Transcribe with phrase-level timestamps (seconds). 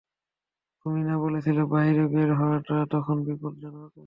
[0.79, 3.91] তুমি না বলেছিলে বাহিরে বের হওয়াটা এখন বিপজ্জনক!